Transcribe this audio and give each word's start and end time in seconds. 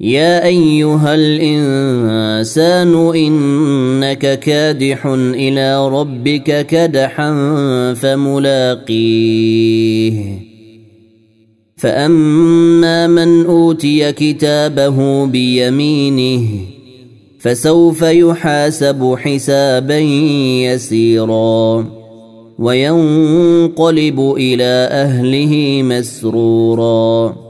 يا 0.00 0.44
ايها 0.44 1.14
الانسان 1.14 2.94
انك 3.16 4.40
كادح 4.40 5.06
إلى 5.34 5.88
ربك 5.88 6.66
كدحا 6.66 7.32
فملاقيه. 7.94 9.32
فاما 11.76 13.06
من 13.06 13.46
اوتي 13.46 14.12
كتابه 14.12 15.26
بيمينه 15.26 16.48
فسوف 17.38 18.02
يحاسب 18.02 19.14
حسابا 19.18 19.98
يسيرا 20.68 21.86
وينقلب 22.58 24.34
إلى 24.36 24.88
اهله 24.90 25.82
مسرورا. 25.82 27.49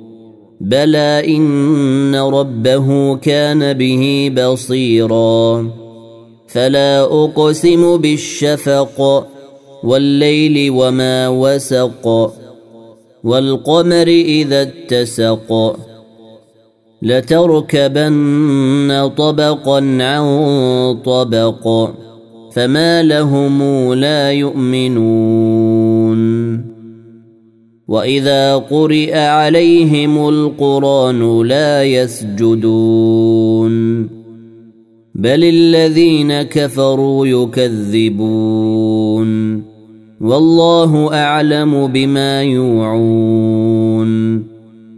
بلى 0.61 1.23
ان 1.37 2.15
ربه 2.15 3.15
كان 3.15 3.73
به 3.73 4.31
بصيرا 4.37 5.69
فلا 6.47 7.01
اقسم 7.01 7.97
بالشفق 7.97 9.27
والليل 9.83 10.71
وما 10.71 11.27
وسق 11.27 12.33
والقمر 13.23 14.07
اذا 14.07 14.61
اتسق 14.61 15.75
لتركبن 17.01 18.31
طبقا 19.17 19.77
عن 20.01 20.25
طبق 21.05 21.89
فما 22.53 23.03
لهم 23.03 23.93
لا 23.93 24.31
يؤمنون 24.31 25.70
واذا 27.91 28.55
قرئ 28.55 29.17
عليهم 29.17 30.29
القران 30.29 31.41
لا 31.47 31.83
يسجدون 31.83 33.71
بل 35.15 35.43
الذين 35.43 36.41
كفروا 36.41 37.27
يكذبون 37.27 38.41
والله 40.21 41.13
اعلم 41.13 41.87
بما 41.87 42.43
يوعون 42.43 44.11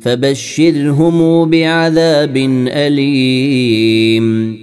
فبشرهم 0.01 1.49
بعذاب 1.49 2.37
اليم 2.67 4.62